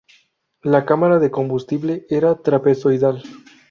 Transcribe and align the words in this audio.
La 0.63 0.83
cámara 0.83 1.19
de 1.19 1.29
combustible 1.29 2.07
era 2.09 2.41
trapezoidal. 2.41 3.21